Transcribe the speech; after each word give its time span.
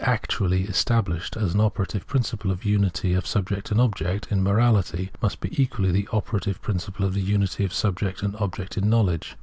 actually, 0.03 0.63
established 0.63 1.37
as 1.37 1.53
an 1.53 1.61
operative 1.61 2.07
principle 2.07 2.49
of 2.49 2.65
unity 2.65 3.13
of 3.13 3.27
subject 3.27 3.69
and 3.69 3.79
object 3.79 4.31
in 4.31 4.41
morality, 4.41 5.11
must 5.21 5.39
be 5.39 5.61
equally 5.61 5.91
the 5.91 6.07
operative 6.11 6.59
principle 6.59 7.05
of 7.05 7.15
unity 7.15 7.63
of 7.63 7.71
subject 7.71 8.23
and 8.23 8.35
object 8.37 8.79
in 8.79 8.89
Knowledge. 8.89 9.37